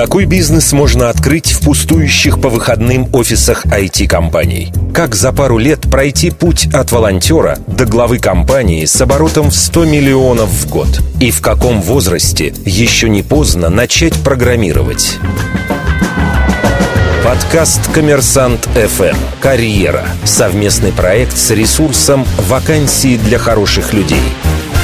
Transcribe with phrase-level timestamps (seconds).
[0.00, 4.72] Какой бизнес можно открыть в пустующих по выходным офисах IT-компаний?
[4.94, 9.84] Как за пару лет пройти путь от волонтера до главы компании с оборотом в 100
[9.84, 10.88] миллионов в год?
[11.20, 15.18] И в каком возрасте еще не поздно начать программировать?
[17.22, 19.18] Подкаст «Коммерсант ФМ.
[19.38, 20.06] Карьера».
[20.24, 24.22] Совместный проект с ресурсом «Вакансии для хороших людей».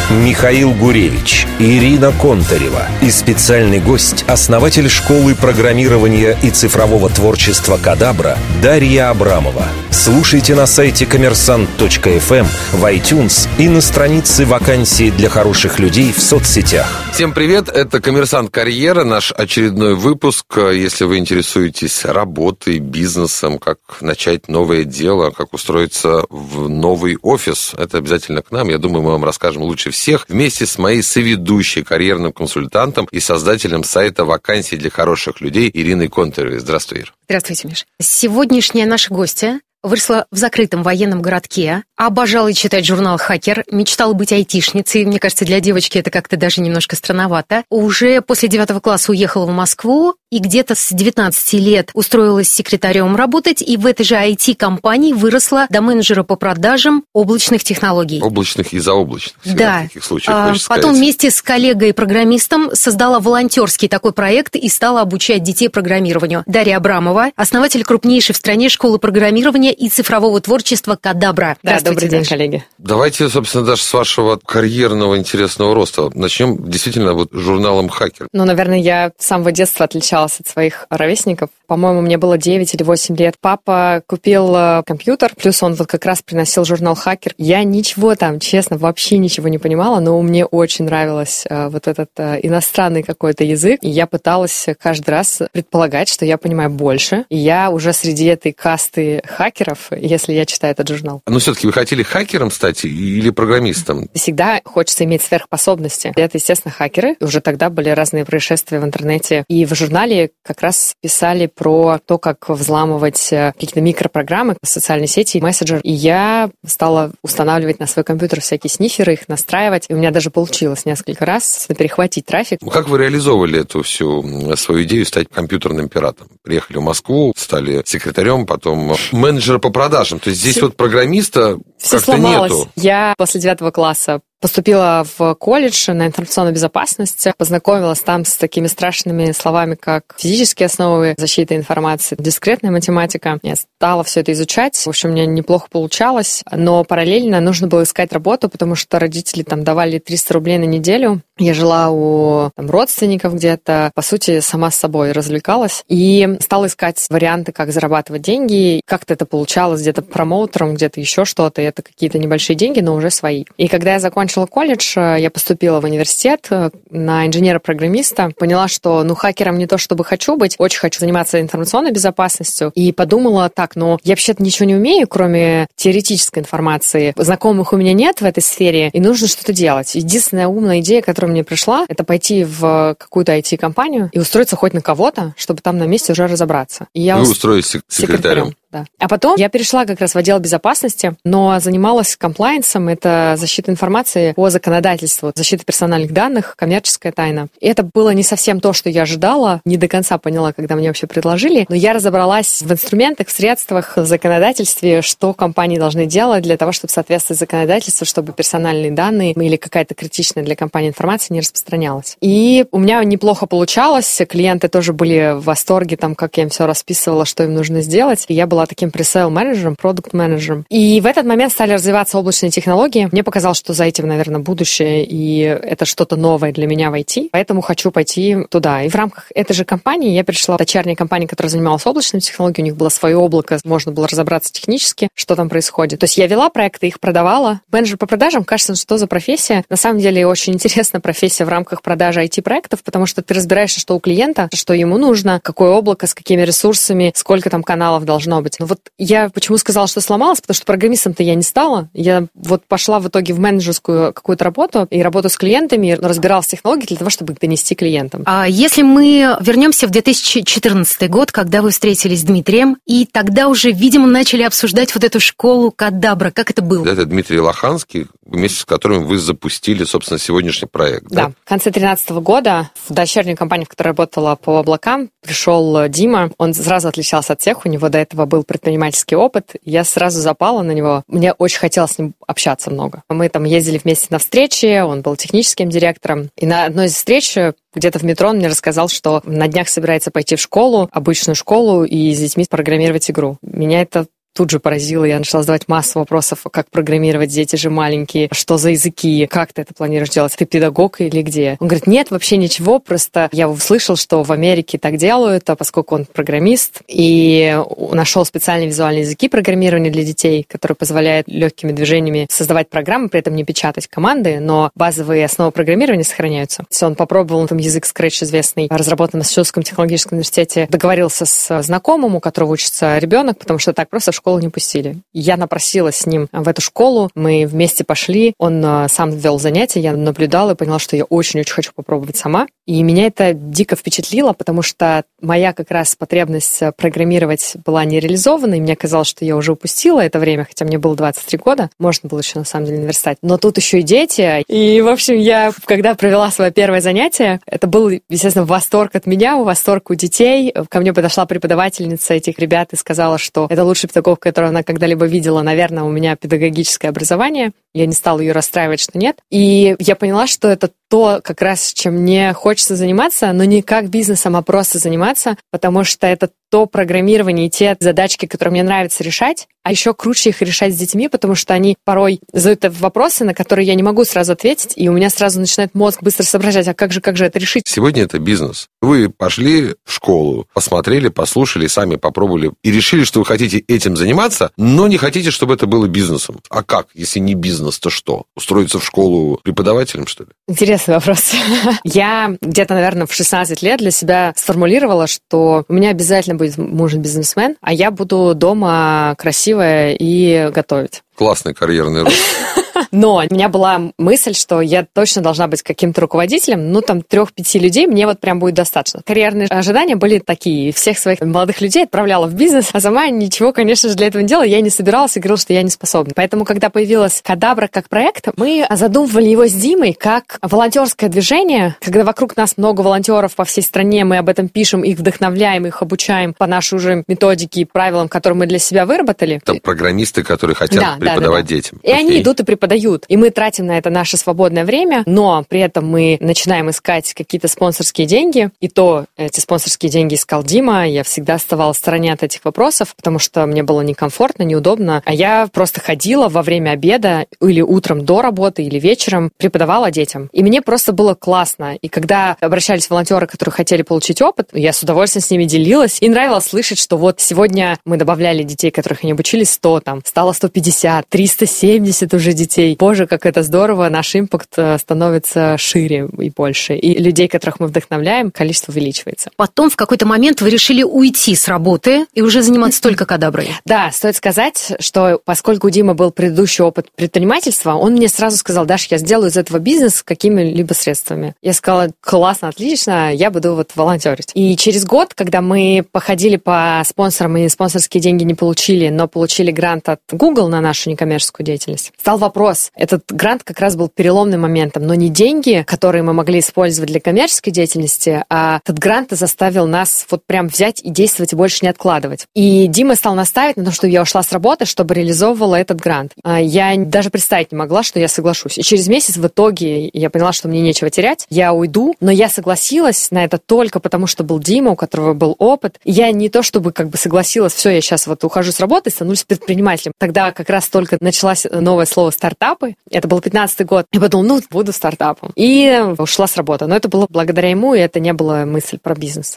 [0.08, 9.10] Михаил Гуревич, Ирина Контарева и специальный гость, основатель школы программирования и цифрового творчества «Кадабра» Дарья
[9.10, 9.64] Абрамова.
[9.90, 16.86] Слушайте на сайте коммерсант.фм, в iTunes и на странице вакансии для хороших людей в соцсетях.
[17.12, 20.44] Всем привет, это «Коммерсант Карьера», наш очередной выпуск.
[20.56, 27.98] Если вы интересуетесь работой, бизнесом, как начать новое дело, как устроиться в новый офис, это
[27.98, 28.68] обязательно к нам.
[28.68, 33.82] Я думаю, мы вам расскажем лучше всех вместе с моей соведущей, карьерным консультантом и создателем
[33.82, 36.58] сайта вакансий для хороших людей Ириной Контуровой.
[36.58, 37.14] Здравствуй, Ир.
[37.24, 37.86] Здравствуйте, Миш.
[38.00, 45.04] Сегодняшняя наша гостья выросла в закрытом военном городке, обожала читать журнал «Хакер», мечтала быть айтишницей.
[45.04, 47.64] Мне кажется, для девочки это как-то даже немножко странновато.
[47.70, 53.62] Уже после девятого класса уехала в Москву и где-то с 19 лет устроилась секретарем работать,
[53.62, 58.20] и в этой же IT-компании выросла до менеджера по продажам облачных технологий.
[58.20, 59.36] Облачных и заоблачных.
[59.44, 59.80] Да.
[59.80, 60.96] В таких случаях, а, потом сказать.
[60.96, 66.42] вместе с коллегой-программистом создала волонтерский такой проект и стала обучать детей программированию.
[66.46, 71.56] Дарья Абрамова, основатель крупнейшей в стране школы программирования и цифрового творчества «Кадабра».
[71.62, 72.30] Да, Здравствуйте, добрый день, Даша.
[72.30, 72.64] коллеги.
[72.78, 76.10] Давайте, собственно, даже с вашего карьерного интересного роста.
[76.14, 78.28] Начнем действительно вот журналом «Хакер».
[78.32, 81.50] Ну, наверное, я с самого детства отличалась от своих ровесников.
[81.66, 83.34] По-моему, мне было 9 или 8 лет.
[83.40, 87.34] Папа купил э, компьютер, плюс он вот как раз приносил журнал «Хакер».
[87.38, 92.10] Я ничего там, честно, вообще ничего не понимала, но мне очень нравилось э, вот этот
[92.16, 93.80] э, иностранный какой-то язык.
[93.82, 97.24] И я пыталась каждый раз предполагать, что я понимаю больше.
[97.28, 101.22] И я уже среди этой касты хакеров, если я читаю этот журнал.
[101.26, 104.08] Но все-таки вы хотели хакером стать или программистом?
[104.14, 106.12] Всегда хочется иметь сверхспособности.
[106.16, 107.16] Это, естественно, хакеры.
[107.20, 109.44] Уже тогда были разные происшествия в интернете.
[109.48, 115.40] И в журнале как раз писали про то, как взламывать э, какие-то микропрограммы, социальные сети,
[115.40, 115.80] мессенджер.
[115.82, 119.86] И я стала устанавливать на свой компьютер всякие сниферы, их настраивать.
[119.88, 122.58] И у меня даже получилось несколько раз перехватить трафик.
[122.62, 126.28] Ну, Как вы реализовывали эту всю свою идею стать компьютерным пиратом?
[126.42, 130.18] Приехали в Москву, стали секретарем, потом менеджера по продажам.
[130.18, 132.52] То есть здесь Все- вот программиста Все как-то сломалось.
[132.52, 132.68] нету.
[132.76, 139.32] Я после девятого класса поступила в колледж на информационную безопасность, познакомилась там с такими страшными
[139.32, 143.40] словами, как физические основы защиты информации, дискретная математика.
[143.42, 144.76] Я стала все это изучать.
[144.76, 149.42] В общем, у меня неплохо получалось, но параллельно нужно было искать работу, потому что родители
[149.42, 151.22] там давали 300 рублей на неделю.
[151.38, 157.04] Я жила у там, родственников где-то, по сути, сама с собой развлекалась и стала искать
[157.10, 158.80] варианты, как зарабатывать деньги.
[158.86, 161.60] Как-то это получалось где-то промоутером, где-то еще что-то.
[161.60, 163.44] Это какие-то небольшие деньги, но уже свои.
[163.58, 168.30] И когда я закончила колледж, э, я поступила в университет э, на инженера-программиста.
[168.38, 172.72] Поняла, что ну хакером не то чтобы хочу быть, очень хочу заниматься информационной безопасностью.
[172.74, 177.12] И подумала так, ну я вообще-то ничего не умею, кроме теоретической информации.
[177.14, 179.94] Знакомых у меня нет в этой сфере, и нужно что-то делать.
[179.94, 184.80] Единственная умная идея, которая мне пришла, это пойти в какую-то IT-компанию и устроиться хоть на
[184.80, 186.86] кого-то, чтобы там на месте уже разобраться.
[186.94, 188.54] И я Вы ус- устроились сек- секретарем.
[188.76, 188.86] Да.
[188.98, 194.32] А потом я перешла как раз в отдел безопасности, но занималась комплайенсом, это защита информации
[194.32, 197.48] по законодательству, защита персональных данных, коммерческая тайна.
[197.60, 200.88] И это было не совсем то, что я ожидала, не до конца поняла, когда мне
[200.88, 206.56] вообще предложили, но я разобралась в инструментах, средствах, в законодательстве, что компании должны делать для
[206.56, 212.16] того, чтобы соответствовать законодательству, чтобы персональные данные или какая-то критичная для компании информация не распространялась.
[212.20, 216.66] И у меня неплохо получалось, клиенты тоже были в восторге, там, как я им все
[216.66, 218.24] расписывала, что им нужно сделать.
[218.28, 220.64] И я была таким пресейл менеджером продукт-менеджером.
[220.68, 223.08] И в этот момент стали развиваться облачные технологии.
[223.10, 227.30] Мне показалось, что за этим, наверное, будущее, и это что-то новое для меня в IT.
[227.32, 228.82] Поэтому хочу пойти туда.
[228.82, 232.68] И в рамках этой же компании я пришла в дочерней компании, которая занималась облачными технологиями.
[232.68, 236.00] У них было свое облако, можно было разобраться технически, что там происходит.
[236.00, 237.60] То есть я вела проекты, их продавала.
[237.70, 239.64] Менеджер по продажам, кажется, что за профессия.
[239.68, 243.94] На самом деле очень интересная профессия в рамках продажи IT-проектов, потому что ты разбираешься, что
[243.94, 248.58] у клиента, что ему нужно, какое облако, с какими ресурсами, сколько там каналов должно быть.
[248.58, 251.88] Но вот я почему сказала, что сломалась, потому что программистом-то я не стала.
[251.92, 256.50] Я вот пошла в итоге в менеджерскую какую-то работу и работу с клиентами, разбиралась в
[256.50, 258.22] технологии для того, чтобы их донести клиентам.
[258.26, 263.72] А если мы вернемся в 2014 год, когда вы встретились с Дмитрием, и тогда уже,
[263.72, 266.86] видимо, начали обсуждать вот эту школу Кадабра, как это было?
[266.86, 271.06] Это Дмитрий Лоханский, вместе с которым вы запустили, собственно, сегодняшний проект.
[271.08, 271.32] Да, да?
[271.44, 276.30] в конце 2013 года в дочернюю компанию, в которой работала по облакам, пришел Дима.
[276.38, 279.56] Он сразу отличался от всех, у него до этого был предпринимательский опыт.
[279.64, 281.02] Я сразу запала на него.
[281.06, 283.02] Мне очень хотелось с ним общаться много.
[283.08, 286.30] Мы там ездили вместе на встречи, он был техническим директором.
[286.36, 287.36] И на одной из встреч
[287.74, 291.84] где-то в метро он мне рассказал, что на днях собирается пойти в школу, обычную школу,
[291.84, 293.38] и с детьми программировать игру.
[293.42, 294.06] Меня это
[294.36, 295.04] тут же поразило.
[295.04, 299.62] Я начала задавать массу вопросов, как программировать, дети же маленькие, что за языки, как ты
[299.62, 301.56] это планируешь делать, ты педагог или где?
[301.58, 305.94] Он говорит, нет, вообще ничего, просто я услышал, что в Америке так делают, а поскольку
[305.94, 307.58] он программист, и
[307.92, 313.34] нашел специальные визуальные языки программирования для детей, которые позволяют легкими движениями создавать программы, при этом
[313.34, 316.64] не печатать команды, но базовые основы программирования сохраняются.
[316.68, 322.16] Все, он попробовал там язык Scratch известный, разработанный в Массачусетском технологическом университете, договорился с знакомым,
[322.16, 324.98] у которого учится ребенок, потому что так просто в школу не пустили.
[325.12, 329.80] Я напросилась с ним в эту школу, мы вместе пошли, он э, сам вел занятия,
[329.80, 332.46] я наблюдала и поняла, что я очень-очень хочу попробовать сама.
[332.66, 338.00] И меня это дико впечатлило, потому что моя как раз потребность э, программировать была не
[338.00, 341.70] реализована, и мне казалось, что я уже упустила это время, хотя мне было 23 года,
[341.78, 343.18] можно было еще на самом деле наверстать.
[343.22, 344.42] Но тут еще и дети.
[344.48, 349.36] И, в общем, я, когда провела свое первое занятие, это был, естественно, восторг от меня,
[349.36, 350.52] восторг у детей.
[350.68, 354.62] Ко мне подошла преподавательница этих ребят и сказала, что это лучший педагог педагог, которую она
[354.62, 357.52] когда-либо видела, наверное, у меня педагогическое образование.
[357.74, 359.18] Я не стала ее расстраивать, что нет.
[359.30, 363.88] И я поняла, что это то, как раз чем мне хочется заниматься, но не как
[363.88, 369.02] бизнесом, а просто заниматься, потому что это то программирование и те задачки, которые мне нравится
[369.02, 373.34] решать, а еще круче их решать с детьми, потому что они порой задают вопросы, на
[373.34, 376.74] которые я не могу сразу ответить, и у меня сразу начинает мозг быстро соображать, а
[376.74, 377.64] как же, как же это решить?
[377.66, 378.68] Сегодня это бизнес.
[378.80, 384.52] Вы пошли в школу, посмотрели, послушали, сами попробовали и решили, что вы хотите этим заниматься,
[384.56, 386.38] но не хотите, чтобы это было бизнесом.
[386.48, 388.26] А как, если не бизнес, то что?
[388.36, 390.30] Устроиться в школу преподавателем, что ли?
[390.46, 391.32] Интересный вопрос.
[391.82, 396.94] Я где-то, наверное, в 16 лет для себя сформулировала, что у меня обязательно будет муж
[396.94, 401.02] бизнесмен, а я буду дома красивая и готовить.
[401.16, 402.16] Классный карьерный рост.
[402.96, 407.58] Но у меня была мысль, что я точно должна быть каким-то руководителем, ну, там, трех-пяти
[407.58, 409.02] людей мне вот прям будет достаточно.
[409.04, 410.72] Карьерные ожидания были такие.
[410.72, 414.28] Всех своих молодых людей отправляла в бизнес, а сама ничего, конечно же, для этого не
[414.28, 414.44] делала.
[414.44, 416.14] Я не собиралась и говорила, что я не способна.
[416.16, 422.02] Поэтому, когда появилась Кадабра как проект, мы задумывали его с Димой как волонтерское движение, когда
[422.02, 426.32] вокруг нас много волонтеров по всей стране, мы об этом пишем, их вдохновляем, их обучаем
[426.32, 429.42] по нашей уже методике и правилам, которые мы для себя выработали.
[429.44, 431.54] Там программисты, которые хотят да, преподавать да, да, да.
[431.54, 431.80] детям.
[431.82, 432.00] И Окей.
[432.00, 433.04] они идут и преподают дают.
[433.08, 437.48] И мы тратим на это наше свободное время, но при этом мы начинаем искать какие-то
[437.48, 438.50] спонсорские деньги.
[438.60, 440.88] И то эти спонсорские деньги искал Дима.
[440.88, 445.02] Я всегда оставалась в стороне от этих вопросов, потому что мне было некомфортно, неудобно.
[445.04, 450.28] А я просто ходила во время обеда или утром до работы, или вечером преподавала детям.
[450.32, 451.76] И мне просто было классно.
[451.76, 455.98] И когда обращались волонтеры, которые хотели получить опыт, я с удовольствием с ними делилась.
[456.00, 460.32] И нравилось слышать, что вот сегодня мы добавляли детей, которых они обучили 100, там, стало
[460.32, 462.75] 150, 370 уже детей.
[462.78, 466.74] Боже, как это здорово, наш импакт э, становится шире и больше.
[466.74, 469.30] И людей, которых мы вдохновляем, количество увеличивается.
[469.36, 473.50] Потом в какой-то момент вы решили уйти с работы и уже заниматься только кадаброй.
[473.64, 478.64] Да, стоит сказать, что поскольку у Димы был предыдущий опыт предпринимательства, он мне сразу сказал,
[478.64, 481.34] Даш, я сделаю из этого бизнес какими-либо средствами.
[481.42, 484.30] Я сказала, классно, отлично, я буду вот волонтерить.
[484.34, 489.50] И через год, когда мы походили по спонсорам и спонсорские деньги не получили, но получили
[489.50, 492.70] грант от Google на нашу некоммерческую деятельность, стал вопрос, вопрос.
[492.74, 497.00] Этот грант как раз был переломным моментом, но не деньги, которые мы могли использовать для
[497.00, 501.68] коммерческой деятельности, а этот грант заставил нас вот прям взять и действовать и больше не
[501.68, 502.26] откладывать.
[502.34, 506.12] И Дима стал настаивать на том, чтобы я ушла с работы, чтобы реализовывала этот грант.
[506.22, 508.58] А я даже представить не могла, что я соглашусь.
[508.58, 511.26] И через месяц в итоге я поняла, что мне нечего терять.
[511.30, 515.36] Я уйду, но я согласилась на это только потому, что был Дима, у которого был
[515.38, 515.78] опыт.
[515.84, 519.24] Я не то чтобы как бы согласилась, все, я сейчас вот ухожу с работы, становлюсь
[519.24, 519.92] предпринимателем.
[519.98, 522.76] Тогда как раз только началось новое слово стартап, стартапы.
[522.90, 523.86] Это был 15 год.
[523.92, 525.32] Я подумала, ну, буду стартапом.
[525.34, 526.66] И ушла с работы.
[526.66, 529.34] Но это было благодаря ему, и это не была мысль про бизнес.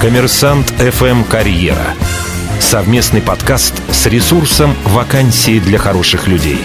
[0.00, 1.94] Коммерсант FM «Карьера».
[2.60, 6.58] Совместный подкаст с ресурсом «Вакансии для хороших людей».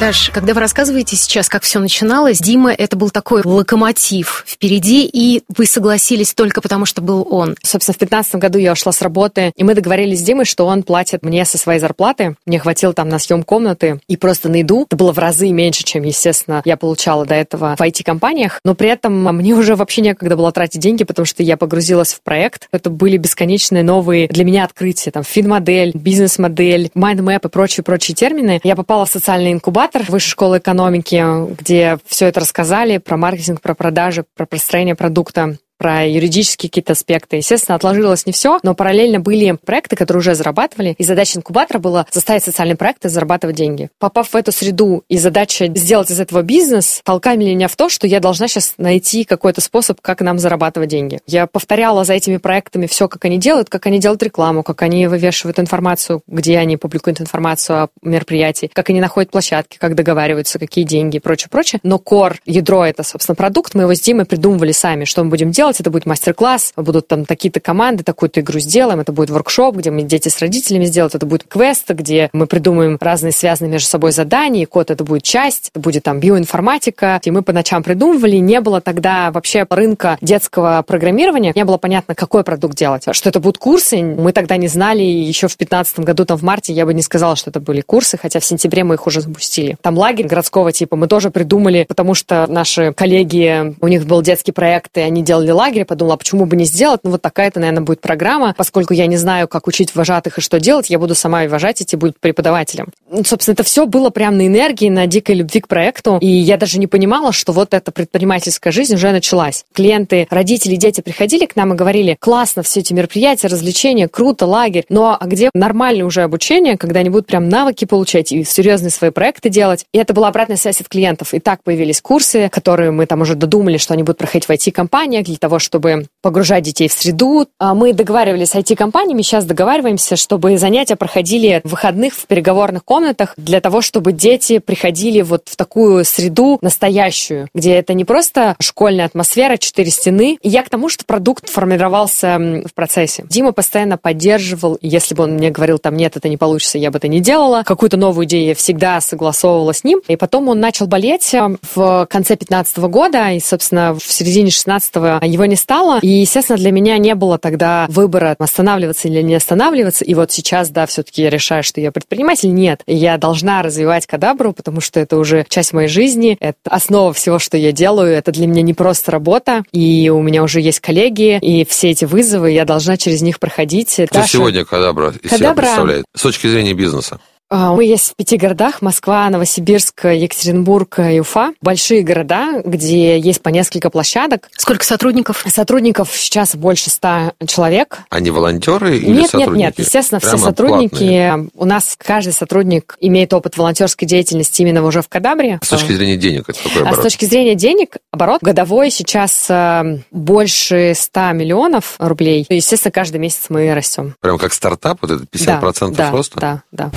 [0.00, 5.42] Даш, когда вы рассказываете сейчас, как все начиналось, Дима это был такой локомотив впереди, и
[5.54, 7.54] вы согласились только потому, что был он.
[7.62, 10.84] Собственно, в 2015 году я ушла с работы, и мы договорились с Димой, что он
[10.84, 12.36] платит мне со своей зарплаты.
[12.46, 14.86] Мне хватило там на съем комнаты и просто на еду.
[14.88, 18.58] Это было в разы меньше, чем, естественно, я получала до этого в IT-компаниях.
[18.64, 22.22] Но при этом мне уже вообще некогда было тратить деньги, потому что я погрузилась в
[22.22, 22.68] проект.
[22.72, 25.10] Это были бесконечные новые для меня открытия.
[25.10, 28.62] Там фин-модель, бизнес-модель, mind map и прочие-прочие термины.
[28.64, 33.60] Я попала в социальный инкубатор, инкубатор Высшей школы экономики, где все это рассказали про маркетинг,
[33.60, 37.36] про продажи, про построение продукта про юридические какие-то аспекты.
[37.36, 42.04] Естественно, отложилось не все, но параллельно были проекты, которые уже зарабатывали, и задача инкубатора была
[42.12, 43.88] заставить социальные проекты зарабатывать деньги.
[43.98, 48.06] Попав в эту среду и задача сделать из этого бизнес, толкали меня в то, что
[48.06, 51.20] я должна сейчас найти какой-то способ, как нам зарабатывать деньги.
[51.26, 55.06] Я повторяла за этими проектами все, как они делают, как они делают рекламу, как они
[55.06, 60.84] вывешивают информацию, где они публикуют информацию о мероприятии, как они находят площадки, как договариваются, какие
[60.84, 61.80] деньги и прочее, прочее.
[61.82, 63.74] Но кор, ядро— это, собственно, продукт.
[63.74, 67.06] Мы его с Димой придумывали сами, что мы будем делать, делать, это будет мастер-класс, будут
[67.06, 71.14] там такие-то команды, такую-то игру сделаем, это будет воркшоп, где мы дети с родителями сделают,
[71.14, 75.22] это будет квест, где мы придумаем разные связанные между собой задания, и код это будет
[75.22, 80.18] часть, это будет там биоинформатика, и мы по ночам придумывали, не было тогда вообще рынка
[80.20, 84.68] детского программирования, не было понятно, какой продукт делать, что это будут курсы, мы тогда не
[84.68, 87.80] знали, еще в 2015 году, там в марте, я бы не сказала, что это были
[87.80, 89.76] курсы, хотя в сентябре мы их уже запустили.
[89.82, 94.52] Там лагерь городского типа мы тоже придумали, потому что наши коллеги, у них был детский
[94.52, 97.00] проект, и они делали лагере, подумала, почему бы не сделать?
[97.04, 98.54] Ну, вот такая-то, наверное, будет программа.
[98.56, 101.82] Поскольку я не знаю, как учить вожатых и что делать, я буду сама и вожать
[101.82, 102.88] идти, будет преподавателем.
[103.10, 106.18] Ну, собственно, это все было прям на энергии, на дикой любви к проекту.
[106.20, 109.64] И я даже не понимала, что вот эта предпринимательская жизнь уже началась.
[109.72, 114.84] Клиенты, родители, дети приходили к нам и говорили, классно все эти мероприятия, развлечения, круто, лагерь.
[114.88, 119.10] Но а где нормальное уже обучение, когда они будут прям навыки получать и серьезные свои
[119.10, 119.84] проекты делать?
[119.92, 121.34] И это была обратная связь от клиентов.
[121.34, 125.28] И так появились курсы, которые мы там уже додумали, что они будут проходить в IT-компаниях
[125.40, 127.48] того, чтобы погружать детей в среду.
[127.58, 133.34] А мы договаривались с IT-компаниями, сейчас договариваемся, чтобы занятия проходили в выходных в переговорных комнатах
[133.36, 139.06] для того, чтобы дети приходили вот в такую среду настоящую, где это не просто школьная
[139.06, 140.38] атмосфера, четыре стены.
[140.42, 143.24] И я к тому, что продукт формировался в процессе.
[143.28, 146.98] Дима постоянно поддерживал, если бы он мне говорил, там, нет, это не получится, я бы
[146.98, 147.62] это не делала.
[147.64, 150.02] Какую-то новую идею я всегда согласовывала с ним.
[150.06, 154.94] И потом он начал болеть э, в конце 15 года, и, собственно, в середине 16
[154.96, 155.98] его его не стало.
[156.02, 160.04] И, естественно, для меня не было тогда выбора останавливаться или не останавливаться.
[160.04, 162.52] И вот сейчас, да, все-таки я решаю, что я предприниматель.
[162.52, 167.38] Нет, я должна развивать кадабру, потому что это уже часть моей жизни, это основа всего,
[167.38, 168.12] что я делаю.
[168.12, 172.04] Это для меня не просто работа, и у меня уже есть коллеги, и все эти
[172.04, 173.92] вызовы, я должна через них проходить.
[173.92, 174.28] Что Даша...
[174.28, 175.38] сегодня кадабра из кадабра...
[175.38, 177.20] себя представляет с точки зрения бизнеса?
[177.52, 178.80] А, мы есть в пяти городах.
[178.80, 181.52] Москва, Новосибирск, Екатеринбург и Уфа.
[181.60, 184.48] Большие города, где есть по несколько площадок.
[184.56, 185.44] Сколько сотрудников?
[185.48, 187.98] Сотрудников сейчас больше ста человек.
[188.08, 189.58] Они волонтеры или нет, сотрудники?
[189.58, 190.90] Нет, нет, естественно, Прямо все сотрудники.
[190.90, 191.48] Платные.
[191.56, 195.58] У нас каждый сотрудник имеет опыт волонтерской деятельности именно уже в Кадабре.
[195.60, 196.98] С точки зрения денег это какой оборот?
[196.98, 202.46] А с точки зрения денег, оборот годовой сейчас э, больше 100 миллионов рублей.
[202.48, 204.14] Естественно, каждый месяц мы растем.
[204.20, 206.40] Прям как стартап, вот это 50% да, роста?
[206.40, 206.90] Да, да.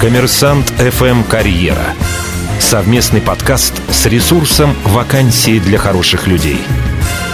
[0.00, 1.94] Коммерсант FM Карьера.
[2.60, 6.58] Совместный подкаст с ресурсом «Вакансии для хороших людей».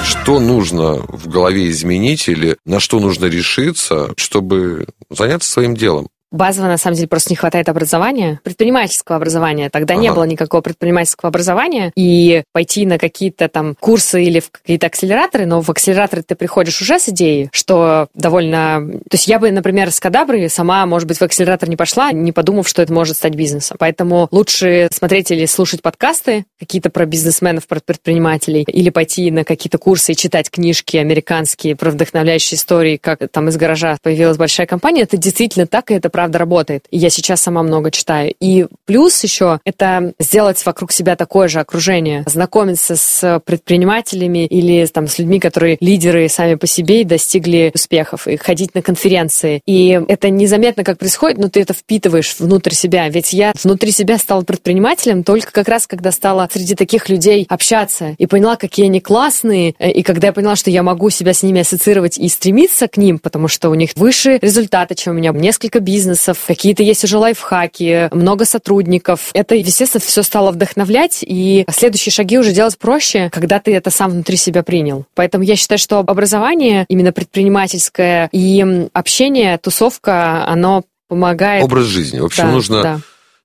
[0.05, 6.09] Что нужно в голове изменить или на что нужно решиться, чтобы заняться своим делом?
[6.33, 9.71] Базово, на самом деле, просто не хватает образования, предпринимательского образования.
[9.71, 10.03] Тогда ага.
[10.03, 11.93] не было никакого предпринимательского образования.
[11.95, 16.81] И пойти на какие-то там курсы или в какие-то акселераторы, но в акселераторы ты приходишь
[16.81, 18.81] уже с идеей, что довольно...
[19.11, 22.33] То есть я бы, например, с Кадабры сама, может быть, в акселератор не пошла, не
[22.33, 23.77] подумав, что это может стать бизнесом.
[23.79, 29.79] Поэтому лучше смотреть или слушать подкасты какие-то про бизнесменов, про предпринимателей, или пойти на какие-то
[29.79, 35.03] курсы и читать книжки американские про вдохновляющие истории, как там из гаража появилась большая компания.
[35.03, 36.85] Это действительно так, и это правда работает.
[36.91, 38.33] И я сейчас сама много читаю.
[38.39, 45.09] И плюс еще это сделать вокруг себя такое же окружение, знакомиться с предпринимателями или там
[45.09, 49.61] с людьми, которые лидеры сами по себе и достигли успехов, и ходить на конференции.
[49.67, 53.09] И это незаметно как происходит, но ты это впитываешь внутрь себя.
[53.09, 58.15] Ведь я внутри себя стала предпринимателем только как раз, когда стала среди таких людей общаться
[58.19, 61.61] и поняла, какие они классные, и когда я поняла, что я могу себя с ними
[61.61, 65.81] ассоциировать и стремиться к ним, потому что у них выше результаты, чем у меня, несколько
[65.81, 69.31] бизнесов, бизнесов, какие-то есть уже лайфхаки, много сотрудников.
[69.35, 74.11] Это, естественно, все стало вдохновлять, и следующие шаги уже делать проще, когда ты это сам
[74.11, 75.05] внутри себя принял.
[75.15, 81.65] Поэтому я считаю, что образование, именно предпринимательское и общение, тусовка, оно помогает...
[81.65, 82.19] Образ жизни.
[82.21, 82.83] В общем, да, нужно...
[82.83, 83.01] Да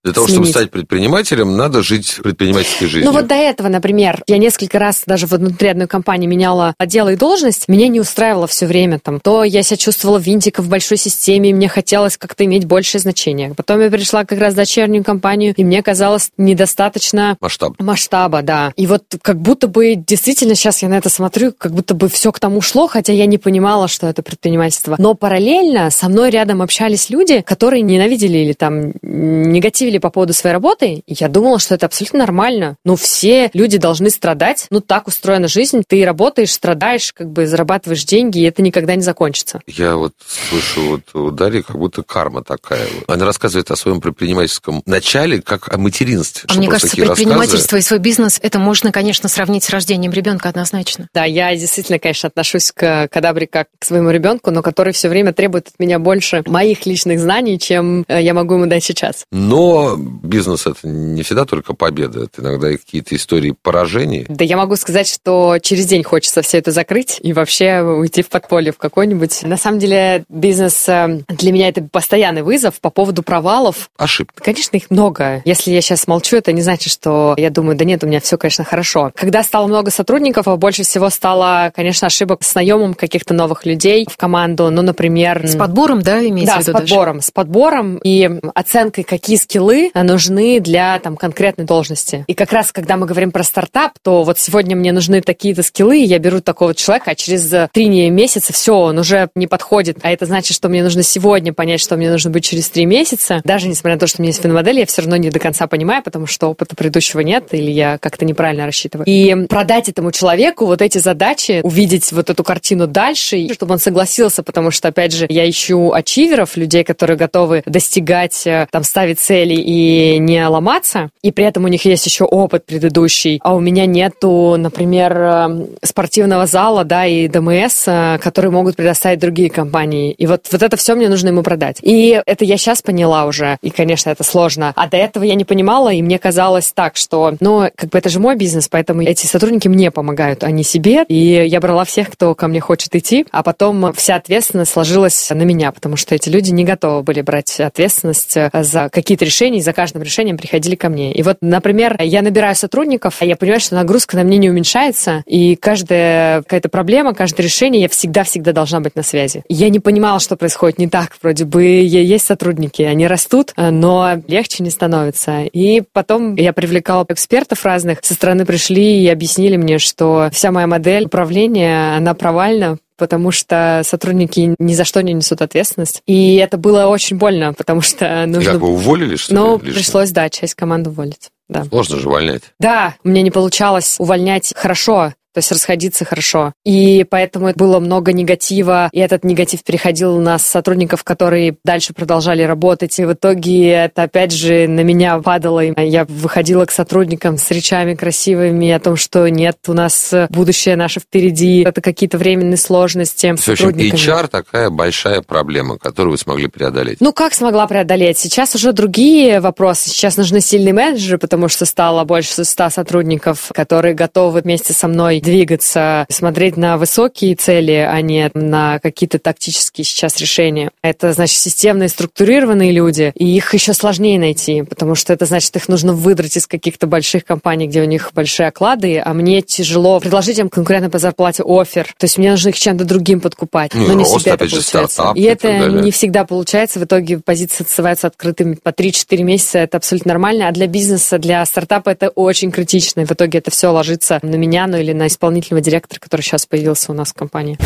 [0.07, 0.45] Для того, сменить.
[0.45, 3.11] чтобы стать предпринимателем, надо жить предпринимательской жизнью.
[3.11, 7.17] Ну вот до этого, например, я несколько раз даже внутри одной компании меняла отдел и
[7.17, 9.19] должность, меня не устраивало все время там.
[9.19, 13.53] То я себя чувствовала винтиком в большой системе, и мне хотелось как-то иметь большее значение.
[13.53, 17.73] Потом я пришла как раз в дочернюю компанию, и мне казалось недостаточно Масштаб.
[17.81, 18.71] масштаба, да.
[18.77, 22.31] И вот как будто бы действительно сейчас я на это смотрю, как будто бы все
[22.31, 24.95] к тому шло, хотя я не понимала, что это предпринимательство.
[24.97, 30.53] Но параллельно со мной рядом общались люди, которые ненавидели или там негативили по поводу своей
[30.53, 31.03] работы.
[31.07, 32.77] Я думала, что это абсолютно нормально.
[32.85, 34.67] Ну, все люди должны страдать.
[34.69, 35.83] Ну, так устроена жизнь.
[35.87, 39.61] Ты работаешь, страдаешь, как бы зарабатываешь деньги, и это никогда не закончится.
[39.67, 42.87] Я вот слышу вот у Дарьи как будто карма такая.
[43.07, 46.47] Она рассказывает о своем предпринимательском начале, как о материнстве.
[46.49, 47.23] А мне кажется, такие рассказы.
[47.23, 51.07] предпринимательство и свой бизнес, это можно, конечно, сравнить с рождением ребенка однозначно.
[51.13, 55.33] Да, я действительно, конечно, отношусь к Кадабре как к своему ребенку, но который все время
[55.33, 59.25] требует от меня больше моих личных знаний, чем э, я могу ему дать сейчас.
[59.31, 64.25] Но бизнес это не всегда только победа, это иногда и какие-то истории поражений.
[64.29, 68.29] Да я могу сказать, что через день хочется все это закрыть и вообще уйти в
[68.29, 69.43] подполье в какой-нибудь.
[69.43, 73.89] На самом деле бизнес э, для меня это постоянный вызов по поводу провалов.
[73.97, 74.43] Ошибка.
[74.43, 75.41] Конечно, их много.
[75.45, 78.37] Если я сейчас молчу, это не значит, что я думаю, да нет, у меня все,
[78.37, 79.11] конечно, хорошо.
[79.15, 84.07] Когда стало много сотрудников, а больше всего стало, конечно, ошибок с наемом каких-то новых людей
[84.09, 84.69] в команду.
[84.69, 85.45] Ну, например...
[85.47, 86.77] С подбором, да, имеется Да, в с виду?
[86.79, 86.87] даже?
[86.93, 87.21] подбором.
[87.21, 92.25] С подбором и оценкой, какие скиллы нужны для там, конкретной должности.
[92.27, 95.97] И как раз, когда мы говорим про стартап, то вот сегодня мне нужны такие-то скиллы,
[95.97, 99.99] я беру такого человека, а через э, три месяца все, он уже не подходит.
[100.03, 103.41] А это значит, что мне нужно сегодня понять, что мне нужно быть через три месяца.
[103.43, 105.67] Даже несмотря на то, что у меня есть финмодель, я все равно не до конца
[105.67, 109.05] понимаю, потому что опыта предыдущего нет, или я как-то неправильно рассчитываю.
[109.05, 114.43] И продать этому человеку вот эти задачи, увидеть вот эту картину дальше, чтобы он согласился,
[114.43, 119.56] потому что, опять же, я ищу ачиверов, людей, которые готовы достигать, э, там, ставить цели
[119.59, 123.85] и не ломаться, и при этом у них есть еще опыт предыдущий, а у меня
[123.85, 130.11] нету, например, э, спортивного зала, да, и ДМС, э, которые могут предоставить другие компании.
[130.11, 131.77] И вот, вот это все мне нужно ему продать.
[131.81, 134.73] И это я сейчас поняла уже, и, конечно, это сложно.
[134.75, 138.09] А до этого я не понимала, и мне казалось так, что, ну, как бы это
[138.09, 141.03] же мой бизнес, поэтому эти сотрудники мне помогают, а не себе.
[141.07, 145.43] И я брала всех, кто ко мне хочет идти, а потом вся ответственность сложилась на
[145.43, 149.61] меня, потому что эти люди не готовы были брать ответственность э, за какие-то решения, и
[149.61, 151.13] за каждым решением приходили ко мне.
[151.13, 155.23] И вот, например, я набираю сотрудников, а я понимаю, что нагрузка на мне не уменьшается,
[155.25, 159.43] и каждая какая-то проблема, каждое решение, я всегда-всегда должна быть на связи.
[159.47, 161.17] Я не понимала, что происходит не так.
[161.21, 165.43] Вроде бы есть сотрудники, они растут, но легче не становится.
[165.43, 170.67] И потом я привлекала экспертов разных, со стороны пришли и объяснили мне, что вся моя
[170.67, 176.01] модель управления, она провальна, потому что сотрудники ни за что не несут ответственность.
[176.05, 178.53] И это было очень больно, потому что нужно...
[178.53, 179.65] Как вы уволили, что Ну, ли?
[179.67, 179.73] лишнего?
[179.75, 181.29] пришлось, да, часть команды уволить.
[181.49, 181.63] Да.
[181.63, 182.41] Сложно же увольнять.
[182.59, 186.53] Да, меня не получалось увольнять хорошо, то есть расходиться хорошо.
[186.65, 192.97] И поэтому было много негатива, и этот негатив переходил на сотрудников, которые дальше продолжали работать.
[192.97, 195.63] И в итоге это опять же на меня падало.
[195.63, 200.75] И Я выходила к сотрудникам с речами красивыми о том, что нет, у нас будущее
[200.75, 203.35] наше впереди, это какие-то временные сложности.
[203.35, 203.69] В общем.
[203.69, 206.99] HR такая большая проблема, которую вы смогли преодолеть.
[206.99, 208.17] Ну, как смогла преодолеть?
[208.17, 209.91] Сейчас уже другие вопросы.
[209.91, 215.21] Сейчас нужны сильные менеджеры, потому что стало больше 100 сотрудников, которые готовы вместе со мной
[215.27, 220.71] двигаться, смотреть на высокие цели, а не на какие-то тактические сейчас решения.
[220.81, 225.67] Это, значит, системные, структурированные люди, и их еще сложнее найти, потому что это, значит, их
[225.67, 230.39] нужно выдрать из каких-то больших компаний, где у них большие оклады, а мне тяжело предложить
[230.39, 231.93] им конкурентно по зарплате офер.
[231.97, 233.73] То есть мне нужно их чем-то другим подкупать.
[233.73, 234.87] Ну, но не рост, всегда это получается.
[234.87, 235.81] стартап И и это далее.
[235.81, 236.79] не всегда получается.
[236.79, 239.59] В итоге позиции оставаются открытыми по 3-4 месяца.
[239.59, 240.47] Это абсолютно нормально.
[240.47, 243.01] А для бизнеса, для стартапа это очень критично.
[243.01, 246.45] И в итоге это все ложится на меня, ну или на исполнительного директора, который сейчас
[246.45, 247.57] появился у нас в компании.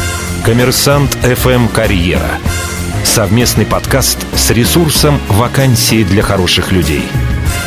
[0.46, 2.40] Коммерсант FM Карьера.
[3.04, 7.04] Совместный подкаст с ресурсом «Вакансии для хороших людей».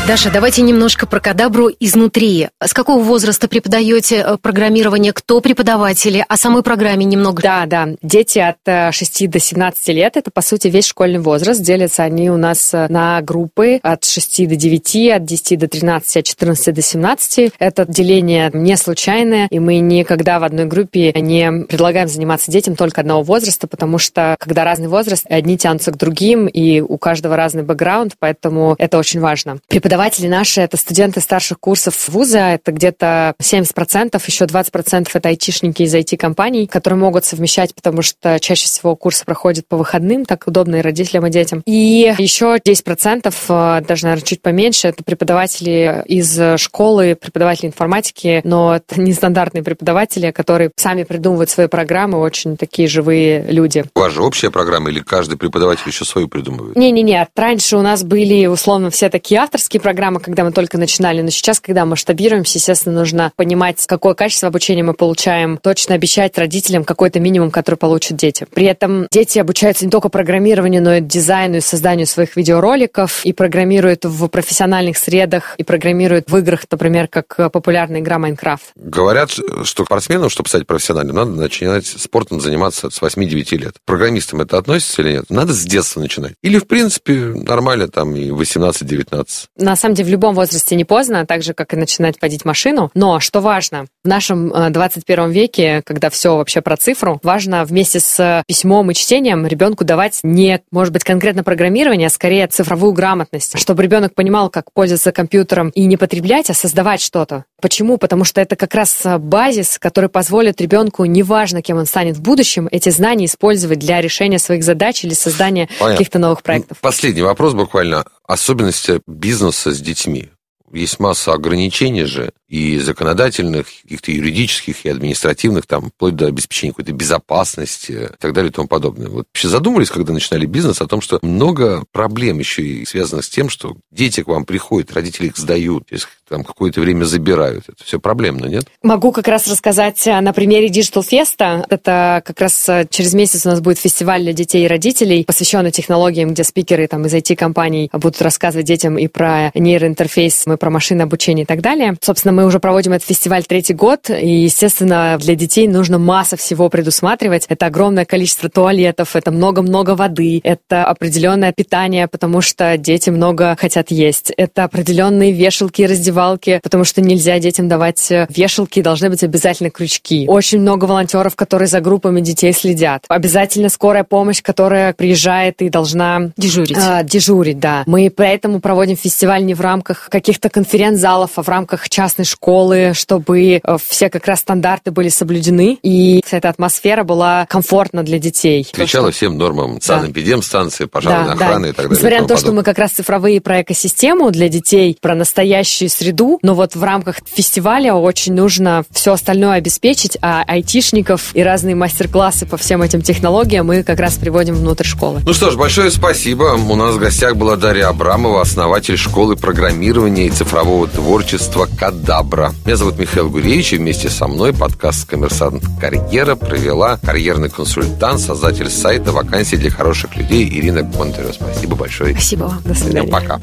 [0.07, 2.49] Даша, давайте немножко про кадабру изнутри.
[2.63, 5.15] С какого возраста преподаете э, программирование?
[5.15, 6.23] Кто преподаватели?
[6.29, 7.41] О самой программе немного.
[7.41, 7.89] Да, да.
[8.03, 11.63] Дети от э, 6 до 17 лет, это, по сути, весь школьный возраст.
[11.63, 16.19] Делятся они у нас э, на группы от 6 до 9, от 10 до 13,
[16.19, 17.53] от 14 до 17.
[17.59, 23.01] Это деление не случайное, и мы никогда в одной группе не предлагаем заниматься детям только
[23.01, 27.63] одного возраста, потому что, когда разный возраст, одни тянутся к другим, и у каждого разный
[27.63, 29.61] бэкграунд, поэтому это очень важно.
[29.75, 35.93] Преподаватели наши— это студенты старших курсов вуза, это где-то 70%, еще 20% это айтишники из
[35.93, 40.81] IT-компаний, которые могут совмещать, потому что чаще всего курсы проходят по выходным, так удобно и
[40.81, 41.61] родителям, и детям.
[41.67, 48.77] И еще 10%, э, даже, наверное, чуть поменьше, это преподаватели из школы, преподаватели информатики, но
[48.77, 53.83] это нестандартные преподаватели, которые сами придумывают свои программы, очень такие живые люди.
[53.97, 56.77] У вас же общая программа или каждый преподаватель еще свою придумывает?
[56.77, 61.31] Не-не-не, раньше у нас были, условно, все такие авторские программы, когда мы только начинали, но
[61.31, 67.21] сейчас, когда масштабируемся, естественно, нужно понимать, какое качество обучения мы получаем, точно обещать родителям какой-то
[67.21, 68.47] минимум, который получат дети.
[68.53, 73.33] При этом дети обучаются не только программированию, но и дизайну и созданию своих видеороликов, и
[73.33, 78.73] программируют в профессиональных средах, и программируют в играх, например, как популярная игра Майнкрафт.
[78.77, 83.75] Говорят, что спортсменам, чтобы стать профессиональным, надо начинать спортом заниматься с 8-9 лет.
[83.85, 85.25] Программистам это относится или нет?
[85.29, 86.35] Надо с детства начинать.
[86.43, 89.27] Или, в принципе, нормально там и 18-19.
[89.57, 92.91] На самом деле, в любом возрасте не поздно, так же, как и начинать водить машину.
[92.95, 98.01] Но, что важно, в нашем 21 э, веке, когда все вообще про цифру, важно вместе
[98.01, 103.57] с письмом и чтением ребенку давать не, может быть, конкретно программирование, а скорее цифровую грамотность,
[103.59, 107.45] чтобы ребенок понимал, как пользоваться компьютером и не потреблять, а создавать что-то.
[107.61, 107.97] Почему?
[107.97, 112.69] Потому что это как раз базис, который позволит ребенку, неважно, кем он станет в будущем,
[112.71, 116.79] эти знания использовать для решения своих задач или создания каких-то новых проектов.
[116.81, 118.05] Последний вопрос буквально.
[118.27, 120.31] Особенности бизнеса с детьми.
[120.75, 126.93] Есть масса ограничений же и законодательных, каких-то юридических, и административных, там, вплоть до обеспечения какой-то
[126.93, 129.09] безопасности и так далее и тому подобное.
[129.09, 133.29] Вот вообще задумались, когда начинали бизнес, о том, что много проблем еще и связанных с
[133.29, 135.91] тем, что дети к вам приходят, родители их сдают,
[136.29, 137.65] там какое-то время забирают.
[137.69, 138.65] Это все проблемно, нет?
[138.83, 141.65] Могу как раз рассказать на примере Digital Festa.
[141.69, 145.71] Это как раз э, через месяц у нас будет фестиваль для детей и родителей, посвященный
[145.71, 151.05] технологиям, где спикеры там, из IT-компаний будут рассказывать детям и про нейроинтерфейс, и про машинное
[151.05, 151.95] обучение и так далее.
[152.01, 156.71] Собственно, мы уже проводим этот фестиваль третий год, и, естественно, для детей нужно масса всего
[156.71, 157.45] предусматривать.
[157.51, 163.91] Это огромное количество туалетов, это много-много воды, это определенное питание, потому что дети много хотят
[163.91, 164.33] есть.
[164.39, 169.69] Это определенные вешалки и раздевалки, потому что нельзя детям давать э, вешалки, должны быть обязательно
[169.69, 170.25] крючки.
[170.29, 173.05] Очень много волонтеров, которые за группами детей следят.
[173.09, 176.79] Обязательно скорая помощь, которая приезжает и должна дежурить.
[176.81, 177.83] А, дежурить, да.
[177.85, 183.61] Мы поэтому проводим фестиваль не в рамках каких-то конференц-залов, а в рамках частной школы, чтобы
[183.63, 188.65] э, все как раз стандарты были соблюдены, и вся эта атмосфера была комфортна для детей.
[188.73, 191.69] Отвечала всем нормам санэпидемстанции, пожарной да, охраны да.
[191.69, 191.97] и так далее.
[191.97, 196.39] Несмотря на то, что мы как раз цифровые про экосистему для детей, про настоящую среду,
[196.43, 202.47] но вот в рамках фестиваля очень нужно все остальное обеспечить, а айтишников и разные мастер-классы
[202.47, 205.21] по всем этим технологиям мы как раз приводим внутрь школы.
[205.27, 206.57] Ну что ж, большое спасибо.
[206.57, 212.25] У нас в гостях была Дарья Абрамова, основатель школы программирования и цифрового творчества «Кадаб».
[212.25, 212.55] Абра.
[212.65, 218.71] Меня зовут Михаил Гуревич, и вместе со мной подкаст «Коммерсант Карьера» провела карьерный консультант, создатель
[218.71, 221.33] сайта «Вакансии для хороших людей» Ирина Контерева.
[221.33, 222.15] Спасибо большое.
[222.15, 222.63] Спасибо вам.
[222.65, 223.11] До свидания.
[223.11, 223.41] Пока.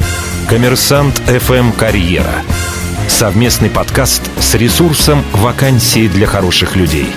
[0.49, 2.43] «Коммерсант FM Карьера».
[3.07, 7.07] Совместный подкаст с ресурсом «Вакансии для хороших людей».